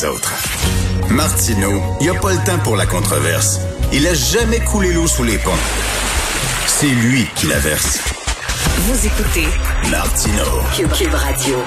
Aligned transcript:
autres. 0.00 0.32
Martineau, 1.10 1.80
il 2.00 2.10
a 2.10 2.14
pas 2.14 2.32
le 2.32 2.44
temps 2.44 2.58
pour 2.64 2.76
la 2.76 2.86
controverse. 2.86 3.60
Il 3.92 4.06
a 4.06 4.14
jamais 4.14 4.58
coulé 4.60 4.92
l'eau 4.92 5.06
sous 5.06 5.22
les 5.22 5.38
ponts. 5.38 5.50
C'est 6.66 6.86
lui 6.86 7.26
qui 7.36 7.46
la 7.46 7.58
verse. 7.58 8.00
Vous 8.78 9.06
écoutez 9.06 9.46
Martino. 9.90 10.44
Cube 10.74 11.14
Radio. 11.14 11.58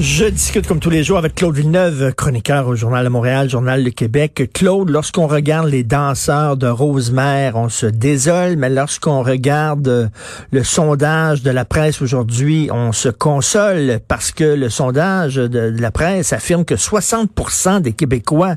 Je 0.00 0.24
discute 0.24 0.66
comme 0.66 0.80
tous 0.80 0.88
les 0.88 1.04
jours 1.04 1.18
avec 1.18 1.34
Claude 1.34 1.54
Villeneuve, 1.54 2.14
chroniqueur 2.14 2.66
au 2.66 2.74
Journal 2.74 3.04
de 3.04 3.10
Montréal, 3.10 3.50
Journal 3.50 3.84
de 3.84 3.90
Québec. 3.90 4.50
Claude, 4.54 4.88
lorsqu'on 4.88 5.26
regarde 5.26 5.68
les 5.68 5.84
danseurs 5.84 6.56
de 6.56 6.68
Rosemère, 6.68 7.56
on 7.56 7.68
se 7.68 7.84
désole, 7.84 8.56
mais 8.56 8.70
lorsqu'on 8.70 9.22
regarde 9.22 9.86
euh, 9.88 10.08
le 10.52 10.64
sondage 10.64 11.42
de 11.42 11.50
la 11.50 11.66
presse 11.66 12.00
aujourd'hui, 12.00 12.70
on 12.72 12.92
se 12.92 13.10
console 13.10 14.00
parce 14.08 14.32
que 14.32 14.44
le 14.44 14.70
sondage 14.70 15.34
de 15.34 15.58
la 15.58 15.90
presse 15.90 16.32
affirme 16.32 16.64
que 16.64 16.76
60% 16.76 17.82
des 17.82 17.92
Québécois 17.92 18.54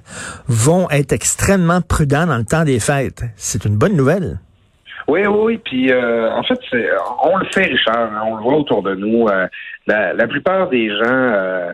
vont 0.48 0.90
être 0.92 1.12
extrêmement 1.12 1.82
prudents 1.82 2.26
dans 2.26 2.38
le 2.38 2.46
temps 2.46 2.64
des 2.64 2.80
fêtes. 2.80 3.26
C'est 3.36 3.66
une 3.66 3.76
bonne 3.76 3.98
nouvelle. 3.98 4.40
Oui, 5.08 5.26
oui, 5.26 5.58
puis 5.58 5.92
euh, 5.92 6.32
en 6.32 6.44
fait, 6.44 6.60
on 7.24 7.38
le 7.38 7.46
fait, 7.46 7.66
Richard, 7.66 8.12
hein, 8.14 8.22
on 8.26 8.38
le 8.38 8.44
voit 8.44 8.56
autour 8.56 8.84
de 8.84 8.96
nous. 8.96 9.28
Euh, 9.28 9.48
la, 9.88 10.14
la, 10.14 10.28
plupart 10.28 10.70
des 10.70 10.90
gens, 10.90 11.04
euh, 11.04 11.74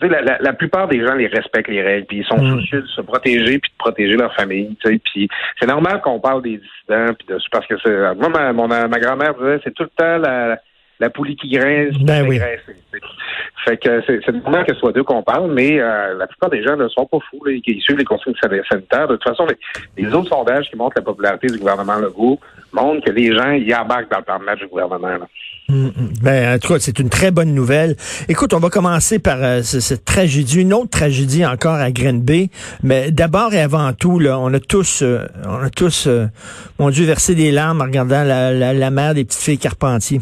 la, 0.00 0.22
la, 0.22 0.38
la, 0.40 0.52
plupart 0.52 0.88
des 0.88 1.04
gens 1.04 1.14
les 1.14 1.26
respectent 1.26 1.68
les 1.68 1.82
règles, 1.82 2.06
puis 2.06 2.18
ils 2.18 2.26
sont 2.26 2.42
mm. 2.42 2.60
soucieux 2.60 2.82
de 2.82 2.86
se 2.86 3.00
protéger 3.02 3.58
puis 3.58 3.70
de 3.70 3.78
protéger 3.78 4.16
leur 4.16 4.34
famille. 4.34 4.76
Puis 4.82 5.28
c'est 5.60 5.66
normal 5.66 6.00
qu'on 6.00 6.20
parle 6.20 6.42
des 6.42 6.58
dissidents, 6.58 7.14
puis 7.18 7.26
de, 7.28 7.38
parce 7.50 7.66
que 7.66 7.74
c'est 7.82 8.14
moi 8.14 8.28
ma, 8.28 8.88
ma 8.88 8.98
grand-mère 8.98 9.34
disait 9.34 9.60
c'est 9.64 9.74
tout 9.74 9.84
le 9.84 9.90
temps 9.96 10.18
la 10.18 10.58
la 10.98 11.10
poulie 11.10 11.36
qui 11.36 11.50
grince, 11.50 11.96
ben 11.98 12.26
oui. 12.26 12.40
Fait 13.66 13.76
que 13.78 14.00
c'est 14.06 14.32
normal 14.32 14.64
que 14.64 14.74
ce 14.74 14.78
soit 14.78 14.92
d'eux 14.92 15.02
qu'on 15.02 15.24
parle, 15.24 15.52
mais 15.52 15.80
euh, 15.80 16.14
la 16.16 16.28
plupart 16.28 16.50
des 16.50 16.62
gens 16.62 16.76
ne 16.76 16.86
sont 16.86 17.04
pas 17.06 17.18
fous, 17.28 17.44
là, 17.44 17.52
ils 17.52 17.80
suivent 17.80 17.98
les 17.98 18.04
consignes 18.04 18.34
sanitaires. 18.40 19.08
De 19.08 19.16
toute 19.16 19.24
façon, 19.24 19.44
les, 19.96 20.14
autres 20.14 20.28
sondages 20.28 20.70
qui 20.70 20.76
montrent 20.76 20.96
la 20.96 21.02
popularité 21.02 21.48
du 21.48 21.58
gouvernement 21.58 21.96
Legault 21.96 22.38
montrent 22.72 23.04
que 23.04 23.10
les 23.10 23.34
gens 23.34 23.50
y 23.50 23.74
embarquent 23.74 24.08
dans 24.08 24.18
le 24.18 24.44
plan 24.44 24.54
du 24.54 24.68
gouvernement. 24.68 25.08
Là. 25.08 25.26
Mm, 25.68 25.86
mm. 25.86 25.92
Ben, 26.22 26.54
en 26.54 26.58
tout 26.60 26.74
cas, 26.74 26.78
c'est 26.78 26.96
une 27.00 27.08
très 27.08 27.32
bonne 27.32 27.54
nouvelle. 27.54 27.96
Écoute, 28.28 28.54
on 28.54 28.60
va 28.60 28.70
commencer 28.70 29.18
par 29.18 29.42
euh, 29.42 29.62
cette 29.62 30.04
tragédie, 30.04 30.60
une 30.60 30.72
autre 30.72 30.90
tragédie 30.90 31.44
encore 31.44 31.74
à 31.74 31.90
Bay. 31.90 32.50
Mais 32.84 33.10
d'abord 33.10 33.52
et 33.52 33.60
avant 33.60 33.92
tout, 33.94 34.20
là, 34.20 34.38
on 34.38 34.54
a 34.54 34.60
tous, 34.60 35.02
euh, 35.02 35.26
on 35.44 35.64
a 35.64 35.70
tous, 35.70 36.08
mon 36.78 36.90
Dieu, 36.90 37.04
versé 37.04 37.34
des 37.34 37.50
larmes 37.50 37.80
en 37.80 37.86
regardant 37.86 38.22
la, 38.22 38.52
la, 38.52 38.72
la 38.72 38.90
mère 38.92 39.14
des 39.14 39.24
petites 39.24 39.42
filles 39.42 39.58
Carpentier. 39.58 40.20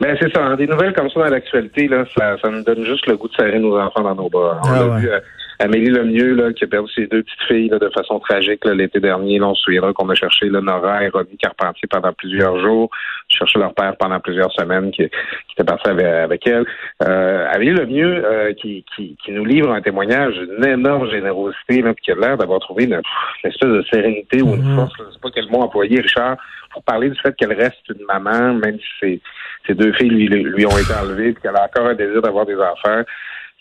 Ben 0.00 0.16
c'est 0.18 0.32
ça. 0.34 0.42
Hein. 0.42 0.56
Des 0.56 0.66
nouvelles 0.66 0.94
comme 0.94 1.10
ça 1.10 1.20
dans 1.20 1.28
l'actualité, 1.28 1.86
là, 1.86 2.04
ça, 2.16 2.36
ça 2.40 2.48
nous 2.48 2.62
donne 2.62 2.84
juste 2.84 3.06
le 3.06 3.16
goût 3.16 3.28
de 3.28 3.34
serrer 3.34 3.58
nos 3.58 3.78
enfants 3.78 4.02
dans 4.02 4.14
nos 4.14 4.30
bras. 4.30 4.60
On 4.64 4.68
ah, 4.68 4.98
vu 4.98 5.10
euh, 5.10 5.20
Amélie 5.60 5.90
Lemieux, 5.90 6.34
là, 6.34 6.52
qui 6.54 6.64
a 6.64 6.66
perdu 6.66 6.90
ses 6.94 7.06
deux 7.06 7.22
petites 7.22 7.42
filles 7.46 7.68
là, 7.68 7.78
de 7.78 7.90
façon 7.90 8.18
tragique 8.18 8.64
l'été 8.64 8.98
dernier. 8.98 9.38
Là, 9.38 9.48
on 9.48 9.54
se 9.54 9.62
souviendra 9.62 9.92
qu'on 9.92 10.08
a 10.08 10.14
cherché 10.14 10.48
là, 10.48 10.62
Nora 10.62 11.04
et 11.04 11.08
Romy 11.08 11.36
Carpentier 11.38 11.86
pendant 11.86 12.14
plusieurs 12.14 12.58
jours. 12.60 12.90
Cherché 13.28 13.58
leur 13.58 13.74
père 13.74 13.94
pendant 13.98 14.18
plusieurs 14.20 14.50
semaines 14.52 14.90
qui, 14.90 15.06
qui 15.08 15.52
était 15.52 15.64
parti 15.64 15.88
avec, 15.90 16.06
avec 16.06 16.46
elle. 16.46 16.64
Euh, 17.02 17.46
Amélie 17.52 17.72
Lemieux, 17.72 18.24
euh, 18.24 18.54
qui, 18.54 18.84
qui, 18.96 19.16
qui, 19.22 19.32
nous 19.32 19.44
livre 19.44 19.70
un 19.70 19.82
témoignage 19.82 20.34
d'une 20.34 20.66
énorme 20.66 21.10
générosité, 21.10 21.82
là, 21.82 21.92
puis 21.92 22.04
qui 22.04 22.12
a 22.12 22.14
l'air 22.14 22.38
d'avoir 22.38 22.60
trouvé 22.60 22.84
une, 22.84 23.00
espèce 23.44 23.68
de 23.68 23.84
sérénité 23.92 24.40
ou 24.40 24.54
une 24.54 24.62
mm-hmm. 24.62 24.76
force, 24.76 24.94
je 24.98 25.12
sais 25.12 25.20
pas 25.22 25.28
quel 25.34 25.48
mot 25.50 25.60
employer, 25.60 26.00
Richard, 26.00 26.38
pour 26.72 26.82
parler 26.84 27.10
du 27.10 27.18
fait 27.20 27.36
qu'elle 27.36 27.52
reste 27.52 27.86
une 27.88 28.04
maman, 28.06 28.54
même 28.54 28.78
si 29.00 29.20
ses, 29.66 29.74
deux 29.74 29.92
filles 29.92 30.08
lui, 30.08 30.28
lui 30.28 30.66
ont 30.66 30.78
été 30.78 30.92
enlevées, 30.94 31.32
puis 31.32 31.42
qu'elle 31.42 31.56
a 31.56 31.64
encore 31.64 31.86
un 31.86 31.94
désir 31.94 32.22
d'avoir 32.22 32.46
des 32.46 32.56
enfants. 32.56 33.02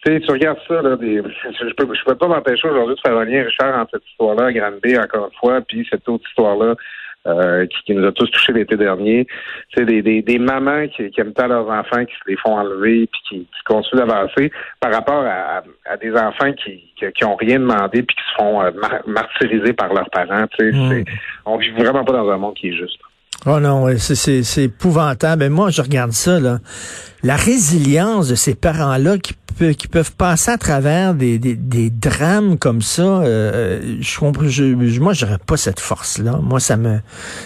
Tu 0.05 0.13
sais, 0.13 0.19
tu 0.21 0.31
regardes 0.31 0.59
ça, 0.67 0.81
là, 0.81 0.95
des, 0.95 1.17
je 1.43 1.73
peux, 1.75 1.93
je 1.93 2.03
peux 2.05 2.15
pas 2.15 2.27
m'empêcher 2.27 2.69
aujourd'hui 2.69 2.95
de 2.95 3.01
faire 3.01 3.17
un 3.17 3.25
lien, 3.25 3.43
Richard, 3.43 3.79
entre 3.79 3.91
cette 3.93 4.07
histoire-là, 4.07 4.45
à 4.45 4.53
Grande 4.53 4.79
encore 5.03 5.25
une 5.25 5.39
fois, 5.39 5.61
puis 5.61 5.87
cette 5.89 6.07
autre 6.07 6.23
histoire-là, 6.29 6.75
euh, 7.27 7.67
qui, 7.85 7.93
nous 7.93 8.07
a 8.07 8.13
tous 8.13 8.31
touchés 8.31 8.53
l'été 8.53 8.77
dernier. 8.77 9.27
C'est 9.75 9.85
des, 9.85 10.01
des, 10.01 10.21
des, 10.21 10.39
mamans 10.39 10.87
qui, 10.87 11.09
qui, 11.09 11.19
aiment 11.19 11.33
tant 11.33 11.47
leurs 11.47 11.67
enfants, 11.67 12.05
qui 12.05 12.13
se 12.13 12.29
les 12.29 12.37
font 12.37 12.57
enlever, 12.57 13.09
puis 13.11 13.21
qui, 13.27 13.39
qui 13.39 13.63
continuent 13.65 13.99
d'avancer, 13.99 14.51
par 14.79 14.93
rapport 14.93 15.25
à, 15.25 15.61
à, 15.85 15.97
des 15.97 16.13
enfants 16.13 16.53
qui, 16.53 16.81
qui, 16.95 17.25
ont 17.25 17.35
rien 17.35 17.59
demandé, 17.59 18.03
puis 18.03 18.15
qui 18.15 18.23
se 18.23 18.35
font 18.41 18.61
euh, 18.61 18.71
martyriser 19.05 19.73
par 19.73 19.93
leurs 19.93 20.09
parents. 20.11 20.45
Tu 20.57 20.71
sais, 20.71 21.01
mmh. 21.01 21.03
on 21.45 21.57
vit 21.57 21.71
vraiment 21.71 22.05
pas 22.05 22.13
dans 22.13 22.29
un 22.29 22.37
monde 22.37 22.55
qui 22.55 22.69
est 22.69 22.77
juste. 22.77 22.99
Oh 23.45 23.59
non, 23.59 23.87
c'est 23.97 24.63
épouvantable. 24.63 25.43
Mais 25.43 25.49
moi, 25.49 25.69
je 25.69 25.81
regarde 25.81 26.11
ça, 26.11 26.39
là. 26.39 26.59
La 27.23 27.35
résilience 27.35 28.29
de 28.29 28.35
ces 28.35 28.55
parents-là 28.55 29.17
qui 29.17 29.33
qui 29.73 29.87
peuvent 29.87 30.13
passer 30.13 30.51
à 30.51 30.57
travers 30.57 31.13
des, 31.13 31.39
drames 31.89 32.57
comme 32.57 32.81
ça, 32.81 33.01
euh, 33.01 33.97
je, 33.99 34.19
je, 34.47 34.99
moi, 34.99 35.13
j'aurais 35.13 35.37
pas 35.37 35.57
cette 35.57 35.79
force-là. 35.79 36.39
Moi, 36.41 36.59
ça 36.59 36.77
me, 36.77 36.99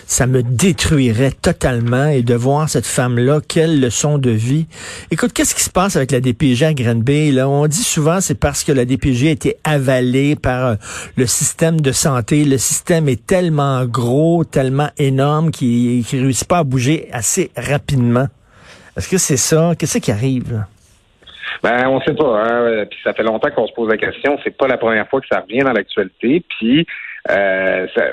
ça 0.05 0.27
me 0.27 0.43
détruirait 0.43 1.31
totalement 1.31 2.05
et 2.05 2.21
de 2.21 2.35
voir 2.35 2.69
cette 2.69 2.85
femme-là, 2.85 3.41
quelle 3.47 3.79
leçon 3.79 4.17
de 4.17 4.29
vie. 4.29 4.67
Écoute, 5.11 5.33
qu'est-ce 5.33 5.55
qui 5.55 5.63
se 5.63 5.69
passe 5.69 5.95
avec 5.95 6.11
la 6.11 6.19
DPG 6.19 6.65
à 6.65 6.73
Granby? 6.73 7.31
Là, 7.31 7.49
on 7.49 7.67
dit 7.67 7.83
souvent 7.83 8.21
c'est 8.21 8.35
parce 8.35 8.63
que 8.63 8.71
la 8.71 8.85
DPG 8.85 9.27
a 9.27 9.31
été 9.31 9.57
avalée 9.63 10.35
par 10.35 10.65
euh, 10.65 10.75
le 11.17 11.25
système 11.25 11.81
de 11.81 11.91
santé. 11.91 12.45
Le 12.45 12.57
système 12.57 13.09
est 13.09 13.25
tellement 13.25 13.85
gros, 13.85 14.43
tellement 14.43 14.89
énorme 14.97 15.51
qu'il 15.51 15.99
ne 15.99 16.21
réussit 16.21 16.47
pas 16.47 16.59
à 16.59 16.63
bouger 16.63 17.09
assez 17.11 17.51
rapidement. 17.57 18.27
Est-ce 18.97 19.09
que 19.09 19.17
c'est 19.17 19.37
ça? 19.37 19.73
Qu'est-ce 19.77 19.97
qui 19.99 20.11
arrive? 20.11 20.53
Là? 20.53 20.67
Ben, 21.63 21.87
on 21.87 22.01
sait 22.01 22.13
pas. 22.13 22.43
Hein? 22.43 22.85
Puis 22.89 22.99
ça 23.03 23.13
fait 23.13 23.23
longtemps 23.23 23.49
qu'on 23.51 23.67
se 23.67 23.73
pose 23.73 23.89
la 23.89 23.97
question. 23.97 24.37
C'est 24.43 24.55
pas 24.55 24.67
la 24.67 24.77
première 24.77 25.07
fois 25.07 25.21
que 25.21 25.27
ça 25.31 25.39
revient 25.39 25.59
dans 25.59 25.71
l'actualité. 25.71 26.43
Puis, 26.59 26.85
euh, 27.31 27.87
ça, 27.95 28.03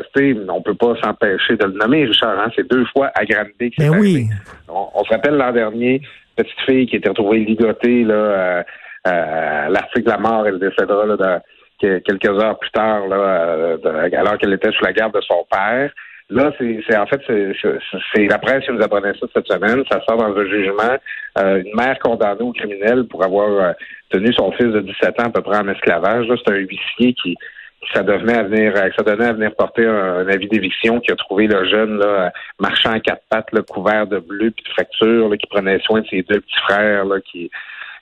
on 0.49 0.63
peut 0.63 0.75
pas 0.75 0.95
s'empêcher 1.03 1.57
de 1.57 1.67
le 1.67 1.73
nommer, 1.73 2.05
Richard. 2.05 2.39
Hein? 2.39 2.51
C'est 2.55 2.69
deux 2.71 2.85
fois 2.87 3.11
à 3.15 3.25
Grande 3.25 3.49
Mais 3.61 3.71
ben 3.79 3.99
oui. 3.99 4.29
On, 4.69 5.05
se 5.05 5.11
rappelle 5.11 5.35
l'an 5.35 5.53
dernier, 5.53 6.01
petite 6.37 6.61
fille 6.65 6.87
qui 6.87 6.97
était 6.97 7.09
retrouvée 7.09 7.39
ligotée 7.39 8.05
là, 8.05 8.15
euh, 8.15 8.63
euh, 9.09 9.69
l'article 9.69 10.05
de 10.05 10.11
la 10.11 10.19
mort. 10.19 10.47
Elle 10.47 10.61
décédera 10.61 11.07
là, 11.07 11.43
quelques 11.81 12.43
heures 12.43 12.59
plus 12.59 12.71
tard, 12.71 13.09
là, 13.09 13.17
euh, 13.17 14.11
alors 14.17 14.39
qu'elle 14.39 14.53
était 14.53 14.71
sous 14.71 14.85
la 14.85 14.93
garde 14.93 15.15
de 15.15 15.21
son 15.23 15.45
père. 15.51 15.91
Là, 16.31 16.53
c'est 16.59 16.97
en 16.97 17.07
fait 17.07 17.21
c'est 17.27 18.27
la 18.27 18.39
presse 18.39 18.65
qui 18.65 18.73
nous 18.73 18.83
apprenait 18.83 19.13
ça 19.19 19.27
cette 19.35 19.49
semaine. 19.49 19.83
Ça 19.91 20.01
sort 20.09 20.17
dans 20.17 20.37
un 20.37 20.47
jugement. 20.47 20.97
Euh, 21.39 21.63
une 21.65 21.75
mère 21.75 21.99
condamnée 21.99 22.43
au 22.43 22.53
criminel 22.53 23.05
pour 23.05 23.25
avoir 23.25 23.49
euh, 23.49 23.73
tenu 24.11 24.33
son 24.33 24.53
fils 24.53 24.69
de 24.69 24.81
17 24.81 25.21
ans 25.21 25.27
à 25.27 25.31
peu 25.31 25.43
près 25.43 25.59
en 25.59 25.69
esclavage. 25.69 26.27
C'est 26.29 26.53
un 26.53 26.57
huissier 26.57 27.15
qui 27.15 27.37
ça 27.95 28.03
devenait 28.03 28.37
à 28.37 28.43
venir 28.45 28.75
euh, 28.77 28.91
ça 28.97 29.03
donnait 29.03 29.27
à 29.27 29.33
venir 29.33 29.55
porter 29.57 29.87
un, 29.87 30.29
avis 30.29 30.47
d'éviction 30.49 31.01
qui 31.01 31.11
a 31.11 31.17
trouvé 31.17 31.49
le 31.49 31.65
jeune 31.69 31.99
là, 31.99 32.33
marchant 32.61 32.95
en 32.95 33.01
quatre 33.01 33.23
pattes, 33.29 33.51
là, 33.53 33.63
couvert 33.63 34.07
de 34.07 34.19
bleu 34.21 34.53
puis 34.53 34.65
de 34.65 34.71
fractures, 34.71 35.31
qui 35.37 35.47
prenait 35.49 35.81
soin 35.81 36.01
de 36.01 36.07
ses 36.07 36.23
deux 36.23 36.41
petits 36.41 36.61
frères, 36.69 37.07
là, 37.07 37.17
qui 37.21 37.51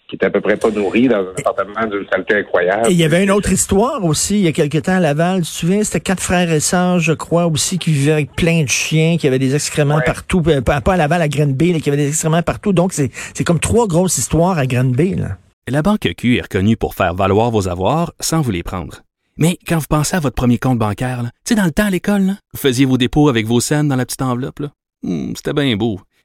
qui 0.09 0.17
était 0.17 0.27
à 0.27 0.31
peu 0.31 0.41
près 0.41 0.57
pas 0.57 0.71
nourri 0.71 1.07
dans 1.07 1.19
un 1.19 1.35
appartement 1.37 1.87
d'une 1.87 2.07
saleté 2.11 2.37
incroyable. 2.37 2.89
Et 2.89 2.93
il 2.93 2.97
y 2.97 3.05
avait 3.05 3.23
une 3.23 3.31
autre 3.31 3.53
histoire 3.53 4.03
aussi, 4.05 4.37
il 4.37 4.45
y 4.45 4.49
a 4.49 4.53
quelque 4.53 4.79
temps 4.79 4.97
à 4.97 5.01
Laval, 5.01 5.43
tu 5.43 5.51
te 5.51 5.57
souviens, 5.57 5.85
c'était 5.85 6.01
quatre 6.01 6.23
frères 6.23 6.51
et 6.51 6.61
sœurs, 6.61 6.99
je 6.99 7.13
crois, 7.13 7.47
aussi, 7.47 7.79
qui 7.79 7.93
vivaient 7.93 8.13
avec 8.13 8.35
plein 8.35 8.63
de 8.63 8.69
chiens, 8.69 9.19
qui 9.19 9.27
avaient 9.27 9.39
des 9.39 9.55
excréments 9.55 10.01
partout, 10.01 10.43
euh, 10.47 10.63
pas, 10.63 10.81
à 10.85 10.97
Laval, 10.97 11.21
à 11.21 11.29
Granby, 11.29 11.79
qui 11.81 11.91
avaient 11.91 11.99
des 11.99 12.09
excréments 12.09 12.43
partout. 12.43 12.73
Donc, 12.73 12.95
c'est 12.95 13.45
comme 13.45 13.61
trois 13.61 13.87
grosses 13.87 14.17
histoires 14.17 14.57
à 14.57 14.67
Granby. 14.67 15.17
Là. 15.17 15.37
La 15.69 15.83
Banque 15.83 16.09
Q 16.17 16.39
est 16.39 16.43
reconnue 16.43 16.79
pour 16.79 16.95
faire 16.95 17.15
valoir 17.15 17.51
vos 17.51 17.69
avoirs 17.69 18.15
sans 18.19 18.41
vous 18.41 18.51
les 18.51 18.63
prendre. 18.63 19.03
Mais 19.37 19.59
quand 19.69 19.79
vous 19.79 19.87
pensez 19.89 20.17
à 20.17 20.21
votre 20.21 20.35
premier 20.35 20.57
compte 20.57 20.79
bancaire, 20.79 21.23
tu 21.23 21.31
sais, 21.51 21.55
dans 21.55 21.65
le 21.65 21.71
temps 21.71 21.85
à 21.85 21.91
l'école, 21.91 22.37
vous 22.55 22.59
faisiez 22.59 22.87
vos 22.87 22.97
dépôts 22.97 23.29
avec 23.29 23.47
vos 23.47 23.61
scènes 23.61 23.89
dans 23.89 23.97
la 23.97 24.07
petite 24.07 24.23
enveloppe. 24.23 24.63
Hmm, 25.03 25.35
c'était 25.37 25.53
bien 25.53 25.77
beau. 25.77 26.01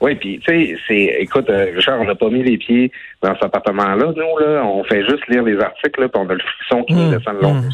Oui, 0.00 0.14
puis 0.14 0.38
tu 0.38 0.52
sais, 0.52 0.76
c'est, 0.86 1.16
écoute, 1.20 1.50
euh, 1.50 1.72
Richard, 1.74 2.00
on 2.00 2.04
n'a 2.04 2.14
pas 2.14 2.30
mis 2.30 2.42
les 2.44 2.56
pieds 2.56 2.92
dans 3.20 3.34
cet 3.34 3.44
appartement-là. 3.46 4.12
Nous, 4.16 4.38
là, 4.38 4.64
on 4.64 4.84
fait 4.84 5.02
juste 5.08 5.26
lire 5.28 5.42
les 5.42 5.58
articles, 5.60 6.00
là, 6.00 6.08
puis 6.08 6.22
on 6.24 6.30
a 6.30 6.34
le 6.34 6.40
frisson 6.40 6.84
qui 6.84 6.94
nous 6.94 7.08
Mmh, 7.08 7.18
descend 7.18 7.34
le 7.34 7.40
long 7.42 7.54
mmh. 7.54 7.70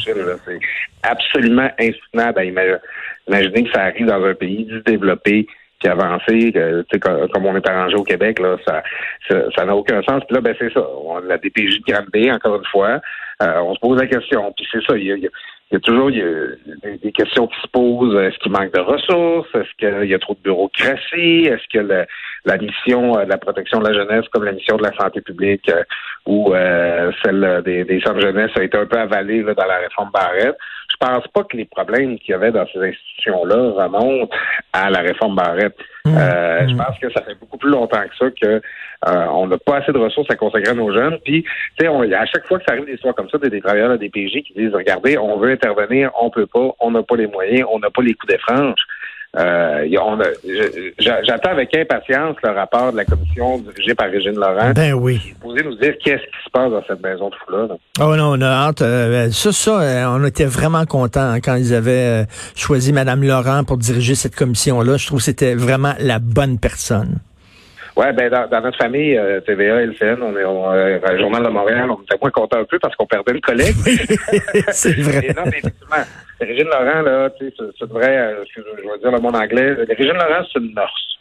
C'est 0.46 0.58
absolument 1.02 1.70
insoutenable 1.78 2.38
à 2.38 2.44
ima- 2.44 2.80
imaginer 3.28 3.64
que 3.64 3.70
ça 3.72 3.82
arrive 3.82 4.06
dans 4.06 4.24
un 4.24 4.34
pays 4.34 4.68
développé 4.86 5.46
puis 5.80 5.90
avancé, 5.92 6.50
que, 6.52 6.80
tu 6.82 6.86
sais, 6.92 6.98
comme, 7.00 7.44
on 7.44 7.56
est 7.56 7.68
arrangé 7.68 7.96
au 7.96 8.04
Québec, 8.04 8.38
là, 8.38 8.56
ça 8.66 8.82
ça 9.28 9.36
ça 9.54 9.64
n'a 9.66 9.76
aucun 9.76 10.00
sens. 10.02 10.22
Puis 10.26 10.34
là, 10.34 10.40
ben 10.40 10.54
c'est 10.58 10.72
ça. 10.72 10.80
On 11.04 11.18
a 11.18 11.20
la 11.20 11.36
DPJ 11.36 11.80
de 11.80 11.92
Granby, 11.92 12.30
encore 12.32 12.56
une 12.56 12.64
fois. 12.70 13.00
Euh, 13.42 13.58
on 13.60 13.74
se 13.74 13.80
pose 13.80 14.00
la 14.00 14.06
question. 14.06 14.50
Puis 14.56 14.66
c'est 14.72 14.82
ça, 14.86 14.96
il 14.96 15.04
y 15.04 15.12
a, 15.12 15.16
y 15.16 15.26
a- 15.26 15.30
il 15.70 15.74
y 15.74 15.76
a 15.76 15.80
toujours 15.80 16.10
des- 16.10 17.12
questions 17.12 17.46
qui 17.46 17.60
se 17.60 17.68
posent. 17.68 18.14
Est-ce 18.22 18.38
qu'il 18.38 18.52
manque 18.52 18.72
de 18.72 18.80
ressources? 18.80 19.48
Est-ce 19.54 19.70
qu'il 19.78 20.10
y 20.10 20.14
a 20.14 20.18
trop 20.18 20.34
de 20.34 20.40
bureaucratie? 20.40 21.46
Est-ce 21.46 21.62
que 21.72 22.06
la 22.44 22.56
mission 22.58 23.16
euh, 23.18 23.24
de 23.24 23.30
la 23.30 23.38
protection 23.38 23.80
de 23.80 23.88
la 23.88 23.94
jeunesse, 23.94 24.24
comme 24.32 24.44
la 24.44 24.52
mission 24.52 24.76
de 24.76 24.82
la 24.82 24.92
santé 24.96 25.20
publique 25.20 25.68
euh, 25.70 25.82
ou 26.26 26.54
euh, 26.54 27.10
celle 27.24 27.62
des, 27.64 27.84
des 27.84 28.00
centres 28.00 28.20
jeunesse, 28.20 28.50
a 28.56 28.62
été 28.62 28.76
un 28.76 28.86
peu 28.86 28.98
avalée 28.98 29.42
dans 29.42 29.66
la 29.66 29.78
réforme 29.78 30.10
Barrette? 30.12 30.56
Je 30.90 30.96
pense 31.06 31.26
pas 31.28 31.44
que 31.44 31.56
les 31.56 31.64
problèmes 31.64 32.18
qu'il 32.18 32.30
y 32.32 32.34
avait 32.34 32.52
dans 32.52 32.66
ces 32.72 32.78
institutions-là 32.78 33.84
remontent 33.84 34.34
à 34.72 34.90
la 34.90 35.00
réforme 35.00 35.34
Barrette. 35.36 35.76
Mmh, 36.04 36.16
Euh, 36.16 36.68
Je 36.68 36.74
pense 36.76 36.98
que 36.98 37.10
ça 37.10 37.22
fait 37.22 37.34
beaucoup 37.38 37.58
plus 37.58 37.70
longtemps 37.70 38.02
que 38.02 38.16
ça 38.18 38.30
que 38.30 38.46
euh, 39.06 39.26
on 39.32 39.46
n'a 39.48 39.58
pas 39.58 39.78
assez 39.78 39.92
de 39.92 39.98
ressources 39.98 40.30
à 40.30 40.36
consacrer 40.36 40.70
à 40.70 40.74
nos 40.74 40.92
jeunes. 40.92 41.18
Puis, 41.24 41.42
tu 41.42 41.50
sais, 41.80 41.88
on- 41.88 42.02
à 42.02 42.26
chaque 42.26 42.46
fois 42.46 42.58
que 42.58 42.64
ça 42.66 42.72
arrive 42.72 42.86
des 42.86 42.94
histoires 42.94 43.14
comme 43.14 43.28
ça, 43.28 43.38
des, 43.38 43.50
des 43.50 43.60
travailleurs 43.60 43.90
de 43.90 43.96
DPJ 43.96 44.42
qui 44.42 44.54
disent 44.56 44.74
regardez, 44.74 45.18
on 45.18 45.36
veut 45.38 45.50
intervenir, 45.50 46.10
on 46.20 46.30
peut 46.30 46.46
pas, 46.46 46.70
on 46.80 46.90
n'a 46.90 47.02
pas 47.02 47.16
les 47.16 47.26
moyens, 47.26 47.66
on 47.72 47.78
n'a 47.80 47.90
pas 47.90 48.02
les 48.02 48.14
coups 48.14 48.32
des 48.32 48.38
franges. 48.38 48.80
Euh, 49.36 49.86
J'attends 50.98 51.50
avec 51.50 51.74
impatience 51.76 52.36
le 52.42 52.50
rapport 52.50 52.92
de 52.92 52.96
la 52.96 53.04
commission 53.04 53.58
dirigée 53.58 53.94
par 53.94 54.08
Régine 54.10 54.34
Laurent. 54.34 54.72
Ben 54.74 54.92
oui. 54.94 55.16
est 55.16 55.28
supposée 55.30 55.64
nous 55.64 55.74
dire 55.76 55.94
qu'est-ce 56.04 56.22
qui 56.22 56.44
se 56.44 56.50
passe 56.52 56.70
dans 56.70 56.82
cette 56.86 57.02
maison 57.02 57.30
de 57.30 57.34
fou-là. 57.44 57.66
là. 57.68 57.74
Oh 58.00 58.14
non, 58.16 58.34
on 58.36 58.40
a 58.40 58.46
hâte. 58.46 58.82
euh, 58.82 59.30
ça, 59.30 59.52
ça, 59.52 59.80
euh, 59.80 60.04
on 60.08 60.24
était 60.24 60.44
vraiment 60.44 60.84
contents 60.86 61.20
hein, 61.32 61.40
quand 61.40 61.56
ils 61.56 61.74
avaient 61.74 62.22
euh, 62.22 62.24
choisi 62.54 62.92
Mme 62.92 63.24
Laurent 63.24 63.64
pour 63.64 63.76
diriger 63.78 64.14
cette 64.14 64.36
commission-là. 64.36 64.96
Je 64.96 65.06
trouve 65.06 65.18
que 65.18 65.24
c'était 65.24 65.54
vraiment 65.54 65.94
la 65.98 66.18
bonne 66.20 66.58
personne. 66.58 67.18
Ouais, 67.96 68.12
ben 68.12 68.28
dans, 68.28 68.48
dans 68.48 68.60
notre 68.60 68.76
famille, 68.76 69.16
euh, 69.16 69.40
TVA, 69.40 69.82
LCN, 69.82 70.20
on 70.20 70.36
est 70.36 70.44
on, 70.44 70.72
euh, 70.72 70.98
le 70.98 71.18
Journal 71.18 71.44
de 71.44 71.48
Montréal, 71.48 71.88
on 71.90 72.02
était 72.02 72.18
moins 72.20 72.30
content 72.30 72.58
un 72.58 72.64
peu 72.64 72.78
parce 72.80 72.96
qu'on 72.96 73.06
perdait 73.06 73.32
une 73.32 73.40
collègue. 73.40 73.74
C'est 74.72 74.98
vrai. 75.00 75.26
Et 75.26 75.32
non, 75.32 75.42
mais 75.44 75.58
effectivement, 75.58 76.04
Régine 76.40 76.66
Laurent, 76.66 77.02
là, 77.02 77.30
tu 77.30 77.46
sais, 77.46 77.54
ça, 77.56 77.64
ça 77.78 77.86
devrait, 77.86 78.18
euh, 78.18 78.42
excuse, 78.42 78.64
je 78.76 78.82
vais 78.82 78.98
dire 78.98 79.10
le 79.12 79.20
mot 79.20 79.28
en 79.28 79.40
anglais, 79.40 79.74
Régine 79.88 80.14
Laurent, 80.14 80.44
c'est 80.52 80.58
une 80.58 80.74
nurse. 80.74 81.14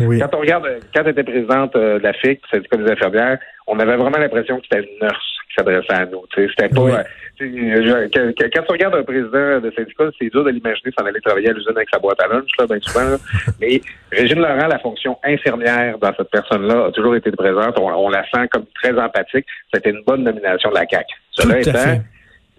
Oui. 0.00 0.18
Quand 0.18 0.34
on 0.34 0.40
regarde, 0.40 0.66
euh, 0.66 0.80
quand 0.94 1.02
elle 1.02 1.10
était 1.10 1.24
présidente 1.24 1.74
euh, 1.76 1.98
de 1.98 2.02
la 2.02 2.12
FIC, 2.12 2.42
du 2.42 2.48
syndicat 2.50 2.76
des 2.76 2.92
infirmières, 2.92 3.38
on 3.66 3.78
avait 3.78 3.96
vraiment 3.96 4.18
l'impression 4.18 4.58
que 4.58 4.66
c'était 4.70 4.86
une 4.86 5.06
nurse 5.06 5.35
s'adressait 5.56 5.92
à 5.92 6.06
nous. 6.06 6.22
C'était 6.34 6.68
pas. 6.68 6.80
Oui. 6.82 6.92
euh, 6.92 7.02
je- 7.40 8.08
que- 8.08 8.32
que- 8.32 8.50
quand 8.54 8.62
tu 8.62 8.72
regardes 8.72 8.94
un 8.94 9.02
président 9.02 9.60
de 9.60 9.70
syndicat, 9.76 10.04
c'est 10.18 10.30
dur 10.30 10.42
de 10.44 10.50
l'imaginer 10.50 10.90
s'en 10.98 11.04
aller 11.04 11.20
travailler 11.20 11.50
à 11.50 11.52
l'usine 11.52 11.72
avec 11.76 11.88
sa 11.92 11.98
boîte 11.98 12.22
à 12.22 12.28
lunch, 12.28 12.48
là, 12.58 12.66
bien 12.66 12.78
souvent. 12.80 13.04
là. 13.10 13.16
Mais 13.60 13.80
Régine 14.10 14.38
Laurent, 14.40 14.66
la 14.68 14.78
fonction 14.78 15.18
infirmière 15.24 15.98
dans 15.98 16.14
cette 16.16 16.30
personne-là 16.30 16.86
a 16.86 16.92
toujours 16.92 17.14
été 17.16 17.30
présente. 17.32 17.78
On, 17.78 17.88
on 17.90 18.08
la 18.08 18.24
sent 18.30 18.48
comme 18.50 18.64
très 18.82 18.98
empathique. 18.98 19.46
C'était 19.72 19.90
une 19.90 20.02
bonne 20.06 20.22
nomination 20.24 20.70
de 20.70 20.74
la 20.76 20.86
CAQ. 20.88 21.06
Cela 21.32 21.60
étant, 21.60 22.02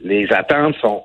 les 0.03 0.27
attentes 0.31 0.75
sont 0.79 1.03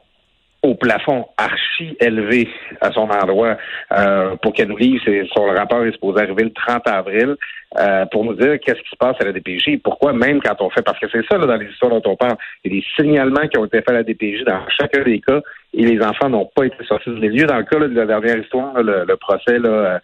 au 0.62 0.74
plafond 0.76 1.26
archi 1.36 1.96
élevé 2.00 2.48
à 2.80 2.92
son 2.92 3.08
endroit 3.10 3.56
euh, 3.92 4.36
pour 4.36 4.52
qu'elle 4.52 4.68
nous 4.68 4.76
livre. 4.76 5.02
Son 5.34 5.46
rapport 5.46 5.84
est 5.84 5.92
supposé 5.92 6.22
arriver 6.22 6.44
le 6.44 6.52
30 6.52 6.86
avril 6.86 7.34
euh, 7.80 8.04
pour 8.12 8.24
nous 8.24 8.34
dire 8.34 8.58
qu'est-ce 8.60 8.80
qui 8.80 8.90
se 8.90 8.96
passe 8.96 9.16
à 9.20 9.24
la 9.24 9.32
DPJ. 9.32 9.80
Pourquoi 9.82 10.12
même 10.12 10.40
quand 10.40 10.60
on 10.60 10.70
fait, 10.70 10.82
parce 10.82 10.98
que 11.00 11.06
c'est 11.10 11.26
ça 11.28 11.36
là, 11.38 11.46
dans 11.46 11.56
les 11.56 11.66
histoires 11.66 11.90
dont 11.90 12.02
on 12.10 12.16
parle, 12.16 12.36
il 12.64 12.72
y 12.72 12.76
a 12.76 12.80
des 12.80 12.86
signalements 12.96 13.48
qui 13.48 13.58
ont 13.58 13.64
été 13.64 13.78
faits 13.78 13.90
à 13.90 13.94
la 13.94 14.02
DPJ 14.04 14.44
dans 14.44 14.60
chacun 14.68 15.02
des 15.02 15.20
cas 15.20 15.40
et 15.74 15.84
les 15.84 16.00
enfants 16.00 16.28
n'ont 16.28 16.48
pas 16.54 16.64
été 16.66 16.76
sortis 16.84 17.10
du 17.10 17.18
milieu. 17.20 17.46
Dans 17.46 17.58
le 17.58 17.64
cas 17.64 17.78
là, 17.80 17.88
de 17.88 17.94
la 17.94 18.06
dernière 18.06 18.38
histoire, 18.38 18.72
là, 18.74 18.82
le, 18.82 19.04
le 19.08 19.16
procès 19.16 19.58
là, 19.58 19.68
euh, 19.68 19.98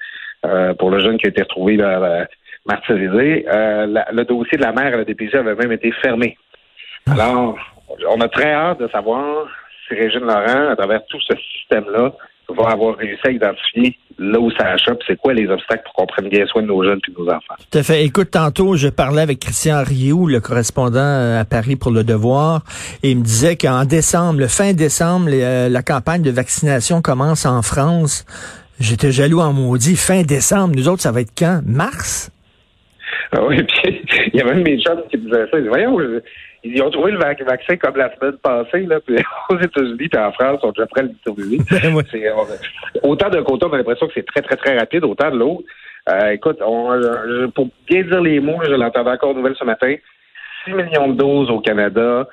euh, 0.46 0.74
pour 0.74 0.90
le 0.90 0.98
jeune 1.00 1.18
qui 1.18 1.26
a 1.26 1.30
été 1.30 1.42
retrouvé 1.42 1.76
là, 1.76 2.02
euh, 2.02 2.24
martyrisé, 2.66 3.46
euh, 3.48 3.86
la- 3.86 4.08
le 4.12 4.24
dossier 4.24 4.58
de 4.58 4.62
la 4.62 4.72
mère 4.72 4.94
à 4.94 4.96
la 4.96 5.04
DPJ 5.04 5.36
avait 5.36 5.54
même 5.54 5.72
été 5.72 5.92
fermé. 6.02 6.36
Alors, 7.10 7.56
on 8.10 8.20
a 8.20 8.28
très 8.28 8.52
hâte 8.52 8.80
de 8.80 8.88
savoir 8.88 9.46
si 9.88 9.94
Régine 9.94 10.20
Laurent, 10.20 10.70
à 10.70 10.76
travers 10.76 11.04
tout 11.06 11.20
ce 11.20 11.34
système-là, 11.36 12.12
va 12.48 12.70
avoir 12.70 12.96
réussi 12.96 13.26
à 13.26 13.30
identifier 13.30 13.98
là 14.18 14.40
où 14.40 14.50
ça 14.50 14.66
achoppe, 14.70 15.00
c'est 15.06 15.16
quoi 15.16 15.32
les 15.32 15.46
obstacles 15.46 15.82
pour 15.84 15.94
qu'on 15.94 16.06
prenne 16.06 16.28
bien 16.28 16.44
soin 16.46 16.62
de 16.62 16.66
nos 16.66 16.82
jeunes 16.82 16.98
et 17.06 17.12
de 17.12 17.16
nos 17.16 17.28
enfants. 17.28 17.54
Tout 17.70 17.78
à 17.78 17.82
fait. 17.82 18.04
Écoute, 18.04 18.30
tantôt, 18.32 18.74
je 18.74 18.88
parlais 18.88 19.22
avec 19.22 19.38
Christian 19.38 19.82
Rioux, 19.84 20.26
le 20.26 20.40
correspondant 20.40 20.98
euh, 20.98 21.40
à 21.40 21.44
Paris 21.44 21.76
pour 21.76 21.92
Le 21.92 22.02
Devoir, 22.02 22.62
et 23.02 23.10
il 23.10 23.18
me 23.18 23.22
disait 23.22 23.56
qu'en 23.56 23.84
décembre, 23.84 24.40
le 24.40 24.48
fin 24.48 24.72
décembre, 24.72 25.28
les, 25.28 25.42
euh, 25.42 25.68
la 25.68 25.82
campagne 25.82 26.22
de 26.22 26.30
vaccination 26.30 27.00
commence 27.00 27.46
en 27.46 27.62
France. 27.62 28.24
J'étais 28.80 29.12
jaloux 29.12 29.40
en 29.40 29.52
maudit. 29.52 29.96
Fin 29.96 30.22
décembre, 30.22 30.74
nous 30.76 30.88
autres, 30.88 31.02
ça 31.02 31.12
va 31.12 31.20
être 31.20 31.32
quand? 31.36 31.60
Mars? 31.64 32.30
Ah 33.32 33.44
oui, 33.46 33.62
puis 33.82 34.02
il 34.32 34.38
y 34.38 34.40
a 34.40 34.44
même 34.44 34.62
mes 34.62 34.80
chums 34.80 35.02
qui 35.10 35.18
disaient 35.18 35.46
ça. 35.50 35.58
Ils 35.58 35.58
disaient, 35.58 35.68
voyons, 35.68 35.98
ils 36.64 36.82
ont 36.82 36.90
trouvé 36.90 37.12
le 37.12 37.18
vac- 37.18 37.42
vaccin 37.42 37.76
comme 37.76 37.96
la 37.96 38.14
semaine 38.16 38.36
passée, 38.38 38.80
là, 38.86 39.00
puis 39.00 39.16
aux 39.50 39.58
États-Unis 39.58 40.08
et 40.12 40.18
en 40.18 40.32
France, 40.32 40.60
on 40.62 40.72
est 40.72 40.80
à 40.80 41.02
le 41.02 41.08
distribuer. 41.08 41.58
Ben 41.70 41.94
autant 43.02 43.28
d'un 43.28 43.42
côté, 43.42 43.66
on 43.66 43.72
a 43.72 43.76
l'impression 43.78 44.06
que 44.06 44.12
c'est 44.14 44.26
très, 44.26 44.42
très, 44.42 44.56
très 44.56 44.78
rapide, 44.78 45.04
autant 45.04 45.30
de 45.30 45.36
l'autre. 45.36 45.64
Euh, 46.08 46.30
écoute, 46.30 46.58
on, 46.64 46.92
euh, 46.92 47.48
pour 47.48 47.68
bien 47.88 48.02
dire 48.02 48.20
les 48.20 48.40
mots, 48.40 48.60
je 48.64 48.70
l'entendais 48.70 49.10
encore 49.10 49.30
aux 49.30 49.34
nouvelles 49.34 49.56
ce 49.58 49.64
matin, 49.64 49.94
6 50.64 50.72
millions 50.72 51.08
de 51.08 51.14
doses 51.16 51.50
au 51.50 51.60
Canada 51.60 52.26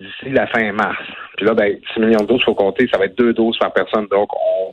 d'ici 0.00 0.30
la 0.30 0.46
fin 0.48 0.72
mars. 0.72 0.98
Puis 1.36 1.46
là, 1.46 1.54
ben, 1.54 1.76
6 1.94 2.00
millions 2.00 2.20
de 2.20 2.26
doses, 2.26 2.40
il 2.40 2.44
faut 2.44 2.54
compter, 2.54 2.88
ça 2.90 2.98
va 2.98 3.04
être 3.04 3.16
deux 3.16 3.32
doses 3.32 3.58
par 3.58 3.72
personne. 3.72 4.06
Donc, 4.10 4.30
on 4.34 4.72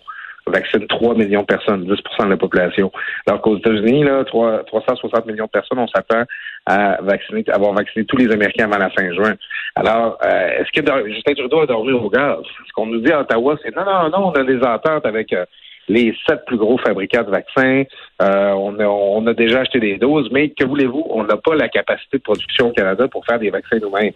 vaccine 0.49 0.85
3 0.87 1.15
millions 1.15 1.41
de 1.41 1.45
personnes, 1.45 1.83
10% 1.83 2.25
de 2.25 2.29
la 2.29 2.37
population. 2.37 2.91
Alors 3.25 3.41
qu'aux 3.41 3.57
États-Unis, 3.57 4.03
là, 4.03 4.23
3, 4.25 4.63
360 4.65 5.25
millions 5.25 5.45
de 5.45 5.49
personnes, 5.49 5.79
on 5.79 5.87
s'attend 5.87 6.23
à 6.65 7.01
vacciner, 7.01 7.43
à 7.49 7.55
avoir 7.55 7.73
vacciné 7.73 8.05
tous 8.05 8.17
les 8.17 8.31
Américains 8.31 8.65
avant 8.65 8.77
la 8.77 8.89
fin 8.89 9.11
juin. 9.13 9.35
Alors, 9.75 10.17
euh, 10.25 10.49
est-ce 10.59 10.71
que 10.71 11.09
Justin 11.13 11.33
Trudeau 11.33 11.61
a 11.61 11.65
dormi 11.65 11.91
au 11.91 12.09
gaz? 12.09 12.39
Ce 12.67 12.73
qu'on 12.73 12.87
nous 12.87 12.99
dit 12.99 13.11
à 13.11 13.21
Ottawa, 13.21 13.57
c'est 13.63 13.75
non, 13.75 13.85
non, 13.85 14.09
non, 14.09 14.27
on 14.27 14.31
a 14.31 14.43
des 14.43 14.61
ententes 14.61 15.05
avec 15.05 15.31
euh, 15.33 15.45
les 15.87 16.13
sept 16.27 16.45
plus 16.45 16.57
gros 16.57 16.77
fabricants 16.77 17.23
de 17.23 17.31
vaccins. 17.31 17.83
Euh, 18.21 18.51
on, 18.51 19.27
a, 19.27 19.33
déjà 19.33 19.61
acheté 19.61 19.79
des 19.79 19.97
doses, 19.97 20.29
mais 20.31 20.49
que 20.49 20.65
voulez-vous? 20.65 21.05
On 21.09 21.23
n'a 21.23 21.37
pas 21.37 21.55
la 21.55 21.69
capacité 21.69 22.17
de 22.17 22.23
production 22.23 22.69
au 22.69 22.71
Canada 22.71 23.07
pour 23.07 23.25
faire 23.25 23.39
des 23.39 23.49
vaccins 23.49 23.77
nous-mêmes. 23.81 24.13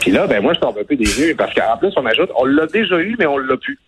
Puis 0.00 0.12
là, 0.12 0.26
ben 0.26 0.40
moi, 0.40 0.54
je 0.54 0.60
tombe 0.60 0.78
un 0.78 0.84
peu 0.84 0.96
des 0.96 1.20
yeux 1.20 1.34
parce 1.36 1.52
qu'en 1.52 1.76
plus, 1.76 1.92
on 1.96 2.06
ajoute, 2.06 2.30
on 2.36 2.44
l'a 2.44 2.66
déjà 2.66 2.98
eu, 3.00 3.16
mais 3.18 3.26
on 3.26 3.38
l'a 3.38 3.56
plus. 3.56 3.78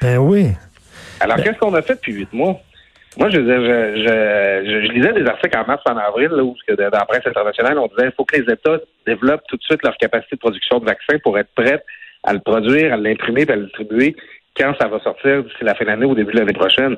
Ben 0.00 0.18
oui. 0.18 0.52
Alors, 1.20 1.36
qu'est-ce 1.36 1.58
qu'on 1.58 1.74
a 1.74 1.82
fait 1.82 1.94
depuis 1.94 2.12
huit 2.12 2.32
mois? 2.32 2.60
Moi, 3.16 3.30
je, 3.30 3.38
je, 3.38 3.42
je, 3.42 4.70
je, 4.70 4.92
lisais 4.92 5.12
des 5.12 5.26
articles 5.26 5.58
en 5.58 5.66
mars, 5.66 5.82
en 5.88 5.96
avril, 5.96 6.28
là, 6.28 6.44
où 6.44 6.54
dans 6.68 6.90
la 6.92 7.04
presse 7.04 7.26
internationale, 7.26 7.78
on 7.78 7.88
disait 7.88 8.02
qu'il 8.02 8.12
faut 8.16 8.24
que 8.24 8.36
les 8.36 8.52
États 8.52 8.78
développent 9.06 9.42
tout 9.48 9.56
de 9.56 9.62
suite 9.62 9.82
leur 9.82 9.96
capacité 9.96 10.36
de 10.36 10.40
production 10.40 10.78
de 10.78 10.84
vaccins 10.84 11.18
pour 11.22 11.36
être 11.38 11.50
prêts 11.54 11.82
à 12.22 12.32
le 12.32 12.38
produire, 12.38 12.92
à 12.92 12.96
l'imprimer, 12.96 13.42
et 13.42 13.50
à 13.50 13.56
le 13.56 13.64
distribuer 13.64 14.14
quand 14.56 14.74
ça 14.80 14.88
va 14.88 14.98
sortir 15.00 15.42
d'ici 15.44 15.56
la 15.62 15.74
fin 15.74 15.84
de 15.84 15.90
l'année 15.90 16.04
ou 16.04 16.12
au 16.12 16.14
début 16.14 16.32
de 16.32 16.38
l'année 16.38 16.52
prochaine. 16.52 16.96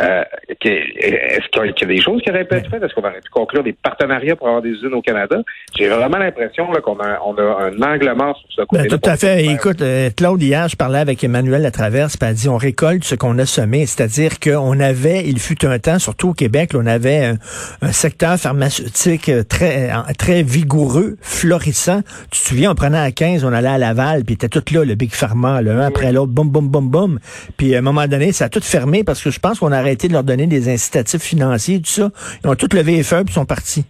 Euh, 0.00 0.22
Est-ce 0.48 0.58
qu'il 0.60 1.66
y, 1.66 1.82
a- 1.84 1.86
des 1.86 2.00
choses 2.00 2.22
qui 2.22 2.30
auraient 2.30 2.44
pu 2.44 2.54
être 2.54 2.70
faites? 2.70 2.80
Est-ce 2.82 2.94
qu'on 2.94 3.00
aurait 3.02 3.20
pu 3.20 3.30
conclure 3.32 3.64
des 3.64 3.72
partenariats 3.72 4.36
pour 4.36 4.46
avoir 4.46 4.62
des 4.62 4.68
usines 4.70 4.94
au 4.94 5.02
Canada? 5.02 5.36
J'ai 5.76 5.88
vraiment 5.88 6.18
l'impression 6.18 6.66
qu'on 6.84 6.98
a, 7.00 7.18
on 7.26 7.34
a 7.36 7.42
un 7.72 7.82
angle 7.82 8.12
mort 8.14 8.36
sur 8.38 8.48
ce 8.50 8.60
Ben, 8.60 8.66
côté-là. 8.66 8.98
tout 8.98 9.10
à 9.10 9.16
fait. 9.16 9.44
Écoute, 9.46 9.82
euh, 9.82 10.10
Claude, 10.16 10.40
hier, 10.40 10.68
je 10.68 10.76
parlais 10.76 11.00
avec 11.00 11.24
Emmanuel 11.24 11.62
Latraverse, 11.62 12.16
puis 12.16 12.28
elle 12.28 12.36
dit 12.36 12.48
on 12.48 12.56
récolte 12.56 13.02
ce 13.02 13.16
qu'on 13.16 13.36
a 13.38 13.46
semé. 13.46 13.84
C'est-à-dire 13.86 14.38
qu'on 14.38 14.78
avait, 14.78 15.24
il 15.26 15.40
fut 15.40 15.64
un 15.66 15.78
temps, 15.80 15.98
surtout 15.98 16.28
au 16.30 16.34
Québec, 16.34 16.72
là, 16.72 16.80
on 16.82 16.86
avait 16.86 17.24
un, 17.24 17.34
un 17.82 17.92
secteur 17.92 18.36
pharmaceutique 18.38 19.28
euh, 19.28 19.42
très, 19.42 19.90
très 20.18 20.44
vigoureux, 20.44 21.16
florissant. 21.20 22.02
Tu 22.30 22.40
te 22.40 22.46
souviens, 22.48 22.70
on 22.70 22.74
prenait 22.76 22.98
à 22.98 23.10
15, 23.10 23.44
on 23.44 23.52
allait 23.52 23.68
à 23.68 23.78
Laval, 23.78 24.24
puis 24.24 24.34
était 24.34 24.48
tout 24.48 24.62
là, 24.72 24.84
le 24.84 24.94
Big 24.94 25.12
Pharma, 25.12 25.54
un 25.56 25.80
après 25.80 26.12
l'autre, 26.12 26.30
boum, 26.32 26.48
boum, 26.48 26.68
boum, 26.68 26.88
boum. 26.88 27.18
Puis 27.56 27.74
à 27.74 27.78
un 27.78 27.82
moment 27.82 28.06
donné, 28.06 28.30
ça 28.30 28.44
a 28.44 28.48
tout 28.48 28.60
fermé 28.60 29.02
parce 29.02 29.20
que 29.22 29.30
je 29.30 29.40
pense 29.40 29.58
qu'on 29.58 29.72
a 29.72 29.79
arrêté 29.80 30.08
de 30.08 30.12
leur 30.12 30.22
donner 30.24 30.46
des 30.46 30.68
incitatifs 30.68 31.22
financiers, 31.22 31.78
tout 31.78 31.86
ça. 31.90 32.08
Ils 32.44 32.48
ont 32.48 32.54
tout 32.54 32.68
levé 32.74 32.92
les 32.92 33.02
feux, 33.02 33.24
puis 33.24 33.34
sont 33.34 33.44
partis. 33.44 33.84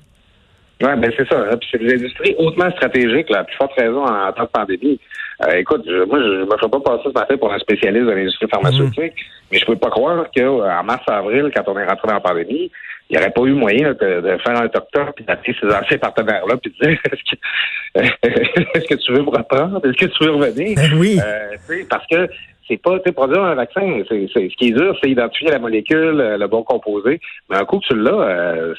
Oui, 0.82 0.88
ben 0.96 1.12
c'est 1.16 1.28
ça. 1.28 1.36
hein. 1.38 1.56
Puis 1.60 1.68
c'est 1.72 1.78
des 1.78 1.92
industries 1.94 2.34
hautement 2.38 2.70
stratégiques, 2.70 3.28
la 3.28 3.44
plus 3.44 3.54
forte 3.56 3.72
raison 3.78 4.02
en, 4.02 4.28
en 4.28 4.32
temps 4.32 4.44
de 4.44 4.48
pandémie. 4.48 4.98
Euh, 5.46 5.56
écoute, 5.58 5.82
je- 5.86 6.04
moi, 6.06 6.18
je 6.20 6.24
ne 6.40 6.44
me 6.46 6.56
ferais 6.56 6.70
pas 6.70 6.80
passer 6.80 7.02
ce 7.06 7.12
matin 7.18 7.36
pour 7.36 7.52
un 7.52 7.58
spécialiste 7.58 8.06
de 8.06 8.10
l'industrie 8.12 8.46
pharmaceutique, 8.50 9.12
mais 9.52 9.58
je 9.58 9.66
peux 9.66 9.76
pas 9.76 9.90
croire 9.90 10.26
qu'en 10.34 10.82
mars-avril, 10.84 11.50
quand 11.54 11.64
on 11.66 11.78
est 11.78 11.84
rentré 11.86 12.08
dans 12.08 12.14
la 12.14 12.20
pandémie, 12.20 12.70
il 13.10 13.16
n'y 13.16 13.18
aurait 13.22 13.30
pas 13.32 13.42
eu 13.42 13.52
moyen 13.52 13.88
là, 13.88 13.94
de, 13.94 14.20
de 14.20 14.38
faire 14.38 14.56
un 14.56 14.66
docteur 14.68 15.12
puis 15.14 15.24
d'appeler 15.24 15.54
ses 15.60 15.66
anciens 15.66 15.98
partenaires-là 15.98 16.56
puis 16.58 16.72
de 16.80 16.86
dire 16.86 16.98
est-ce 17.12 18.00
que, 18.02 18.28
est-ce 18.78 18.86
que 18.88 18.94
tu 18.94 19.12
veux 19.12 19.22
me 19.22 19.30
reprendre? 19.30 19.80
Est-ce 19.84 19.96
que 20.06 20.06
tu 20.06 20.24
veux 20.24 20.30
revenir? 20.30 20.76
Ben 20.76 20.92
oui. 20.96 21.18
Euh, 21.22 21.82
parce 21.90 22.06
que 22.06 22.28
c'est 22.70 22.76
pas, 22.76 22.98
produire 23.12 23.42
un 23.42 23.54
vaccin, 23.54 24.02
c'est, 24.08 24.28
ce 24.32 24.56
qui 24.56 24.68
est 24.68 24.72
dur, 24.72 24.96
c'est 25.02 25.10
identifier 25.10 25.50
la 25.50 25.58
molécule, 25.58 26.36
le 26.38 26.46
bon 26.46 26.62
composé. 26.62 27.20
Mais 27.48 27.56
un 27.56 27.64
coup 27.64 27.80
que 27.80 27.86
tu 27.88 27.96
l'as, 27.96 28.74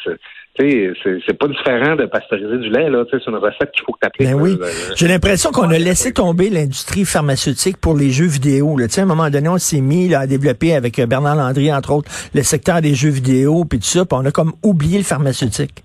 c'est, 0.57 0.93
c'est 1.25 1.38
pas 1.38 1.48
différent 1.48 1.95
de 1.95 2.05
pasteuriser 2.05 2.57
du 2.57 2.69
lait, 2.69 2.89
là. 2.89 3.03
C'est 3.10 3.25
une 3.27 3.36
recette 3.36 3.71
qu'il 3.71 3.83
faut 3.86 3.93
que 3.93 4.00
tu 4.01 4.07
appliques. 4.07 4.29
Ben 4.29 4.39
oui. 4.39 4.57
J'ai 4.95 5.07
l'impression 5.07 5.51
qu'on 5.51 5.69
a 5.69 5.77
laissé 5.77 6.13
tomber 6.13 6.50
l'industrie 6.50 7.05
pharmaceutique 7.05 7.77
pour 7.77 7.95
les 7.95 8.12
jeux 8.12 8.27
vidéo. 8.27 8.77
Là. 8.77 8.88
À 8.95 9.01
un 9.01 9.05
moment 9.05 9.29
donné, 9.29 9.50
on 9.50 9.57
s'est 9.57 9.81
mis 9.81 10.10
là, 10.10 10.21
à 10.21 10.27
développer 10.27 10.74
avec 10.74 11.00
Bernard 11.01 11.36
Landry, 11.36 11.74
entre 11.74 11.93
autres, 11.93 12.12
le 12.33 12.43
secteur 12.43 12.81
des 12.81 12.95
jeux 12.95 13.10
vidéo, 13.10 13.65
puis 13.65 13.79
tout 13.79 13.86
ça, 13.86 14.05
puis 14.05 14.17
on 14.19 14.25
a 14.25 14.31
comme 14.31 14.53
oublié 14.63 14.98
le 14.98 15.03
pharmaceutique. 15.03 15.83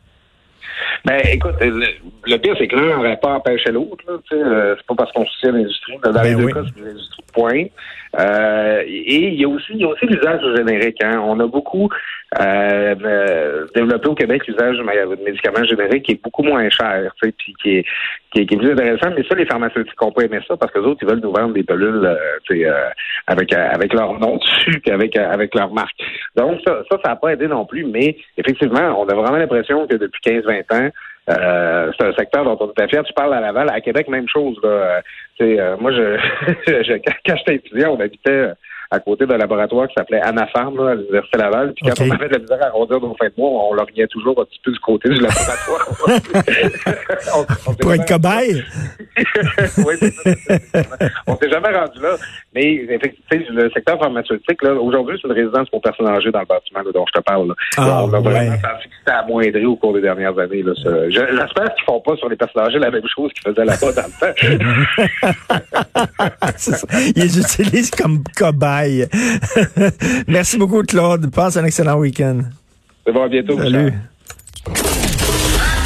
Ben, 1.04 1.20
écoute, 1.30 1.54
le, 1.60 2.36
pire, 2.38 2.54
c'est 2.58 2.68
que 2.68 2.76
l'un 2.76 2.96
n'aurait 2.96 3.18
pas 3.18 3.34
empêché 3.34 3.70
l'autre. 3.70 4.04
Euh, 4.32 4.74
c'est 4.76 4.86
pas 4.86 4.94
parce 4.96 5.12
qu'on 5.12 5.24
soutient 5.26 5.52
l'industrie. 5.52 5.98
Dans 6.02 6.22
les 6.22 6.34
ben 6.34 6.38
deux 6.38 6.48
cas, 6.48 6.62
c'est 6.74 6.84
l'industrie 6.84 7.22
point. 7.32 7.64
Euh, 8.18 8.82
et 8.86 9.28
il 9.28 9.40
y 9.40 9.44
a 9.44 9.48
aussi, 9.48 9.72
il 9.72 9.80
y 9.80 9.84
a 9.84 9.88
aussi 9.88 10.06
l'usage 10.06 10.40
générique. 10.56 11.02
Hein. 11.02 11.20
On 11.22 11.38
a 11.40 11.46
beaucoup 11.46 11.88
euh, 12.40 12.94
euh, 13.04 13.66
développé 13.74 14.08
au 14.08 14.14
Québec 14.14 14.46
l'usage 14.46 14.78
de 14.78 15.24
médicaments 15.24 15.64
génériques 15.64 16.04
qui 16.04 16.12
est 16.12 16.22
beaucoup 16.22 16.42
moins 16.42 16.68
cher, 16.70 17.12
puis 17.20 17.34
qui 17.62 17.76
est, 17.76 17.84
qui 18.32 18.40
est, 18.40 18.46
qui 18.46 18.54
est 18.54 18.58
plus 18.58 18.72
intéressant. 18.72 19.10
Mais 19.14 19.24
ça, 19.28 19.34
les 19.34 19.46
pharmaceutiques 19.46 20.00
n'ont 20.00 20.12
pas 20.12 20.22
aimé 20.22 20.38
ça 20.46 20.56
parce 20.56 20.72
que 20.72 20.78
les 20.78 20.86
autres, 20.86 21.00
ils 21.02 21.08
veulent 21.08 21.20
nous 21.20 21.32
vendre 21.32 21.52
des 21.52 21.62
pilules 21.62 22.04
euh, 22.04 22.90
avec 23.26 23.52
avec 23.52 23.92
leur 23.92 24.18
nom 24.18 24.36
dessus, 24.38 24.82
avec 24.90 25.16
avec 25.16 25.54
leur 25.54 25.72
marque. 25.72 25.96
Donc 26.36 26.60
ça, 26.66 26.82
ça, 26.90 26.98
n'a 27.04 27.16
pas 27.16 27.32
aidé 27.32 27.48
non 27.48 27.66
plus. 27.66 27.84
Mais 27.84 28.16
effectivement, 28.36 28.98
on 28.98 29.06
a 29.06 29.14
vraiment 29.14 29.36
l'impression 29.36 29.86
que 29.86 29.96
depuis 29.96 30.20
15-20 30.24 30.74
ans, 30.74 30.90
euh, 31.28 31.92
c'est 31.98 32.06
un 32.06 32.12
secteur 32.12 32.44
dont 32.44 32.56
on 32.60 32.82
est 32.82 32.88
fier. 32.88 33.02
Tu 33.04 33.12
parles 33.12 33.34
à 33.34 33.40
Laval. 33.40 33.68
À 33.70 33.80
Québec, 33.80 34.08
même 34.08 34.28
chose. 34.28 34.58
Là. 34.62 35.00
Euh, 35.40 35.76
moi, 35.78 35.92
je, 35.92 36.18
je, 36.66 37.00
quand 37.26 37.36
j'étais 37.36 37.56
étudiant, 37.56 37.96
on 37.96 38.00
habitait 38.00 38.52
à 38.90 39.00
côté 39.00 39.26
d'un 39.26 39.36
laboratoire 39.36 39.88
qui 39.88 39.94
s'appelait 39.94 40.20
Anapharm 40.20 40.78
à 40.80 40.94
l'Université 40.94 41.38
Laval. 41.38 41.72
Puis 41.74 41.86
quand 41.86 42.04
on 42.04 42.10
avait 42.10 42.28
de 42.28 42.34
la 42.34 42.38
misère 42.38 42.62
à 42.62 42.66
arrondir 42.66 43.00
nos 43.00 43.14
fins 43.16 43.26
de 43.26 43.34
mois, 43.36 43.50
on 43.50 43.74
lorgnait 43.74 44.06
toujours 44.06 44.40
un 44.40 44.44
petit 44.44 44.60
peu 44.64 44.72
du 44.72 44.78
côté 44.80 45.08
du 45.08 45.20
laboratoire. 45.20 45.88
Pour 47.80 47.92
être 47.92 48.06
cobaye? 48.06 48.62
oui, 49.78 49.94
on 51.26 51.36
s'est 51.36 51.50
jamais 51.50 51.76
rendu 51.76 52.00
là. 52.00 52.16
Mais 52.54 52.74
effectivement, 52.88 53.62
le 53.62 53.70
secteur 53.70 53.98
pharmaceutique, 53.98 54.62
là, 54.62 54.74
aujourd'hui, 54.74 55.18
c'est 55.20 55.28
une 55.28 55.34
résidence 55.34 55.68
pour 55.70 55.80
personnes 55.80 56.08
âgées 56.08 56.30
dans 56.30 56.40
le 56.40 56.46
bâtiment 56.46 56.80
dont 56.92 57.04
je 57.06 57.20
te 57.20 57.24
parle. 57.24 57.54
Ah, 57.76 58.04
on 58.04 58.12
a 58.12 58.20
vraiment 58.20 58.52
senti 58.52 58.88
que 58.88 58.94
c'était 58.98 59.12
amoindri 59.12 59.66
au 59.66 59.76
cours 59.76 59.94
des 59.94 60.00
dernières 60.00 60.38
années. 60.38 60.62
Là, 60.62 60.72
J'espère 61.08 61.74
qu'ils 61.74 61.84
font 61.86 62.00
pas 62.00 62.16
sur 62.16 62.28
les 62.28 62.36
personnes 62.36 62.62
âgées 62.62 62.78
la 62.78 62.90
même 62.90 63.06
chose 63.14 63.32
qu'ils 63.32 63.52
faisaient 63.52 63.64
là-bas 63.64 63.92
dans 63.92 64.06
le 64.06 64.12
temps. 64.20 64.34
Ils 67.16 67.38
utilisent 67.38 67.90
comme 67.90 68.22
cobaye. 68.36 68.75
Merci 70.28 70.58
beaucoup, 70.58 70.82
Claude. 70.82 71.30
Passe 71.30 71.56
un 71.56 71.64
excellent 71.64 71.98
week-end. 71.98 72.40
À 73.06 73.28
bientôt. 73.28 73.56
Salut. 73.56 73.92